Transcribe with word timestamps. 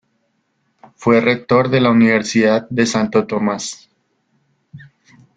Fue 0.95 1.21
rector 1.21 1.69
de 1.69 1.79
la 1.79 1.91
Universidad 1.91 2.67
de 2.71 2.87
Santo 2.87 3.27
Tomás. 3.27 3.87